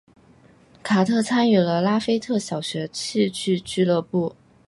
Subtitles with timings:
[0.81, 4.35] 卡特参与了拉斐特小学的戏剧俱乐部。